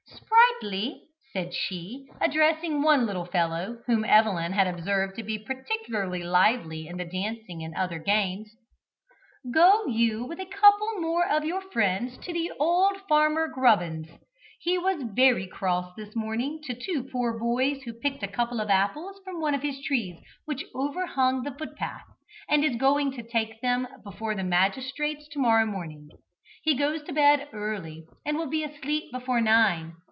[0.63, 1.01] "Sprightly,"
[1.33, 6.97] said she, addressing one little fellow, whom Evelyn had observed to be particularly lively in
[6.97, 8.51] the dancing and other games,
[9.51, 14.07] "go you, with a couple more of your friends, to old Farmer Grubbins.
[14.59, 18.69] He was very cross this morning to two poor boys who picked a couple of
[18.69, 22.05] apples from one of his trees which overhung the footpath,
[22.47, 26.07] and is going to take them before the magistrates to morrow morning.
[26.61, 29.95] He goes to bed early and will be asleep before nine.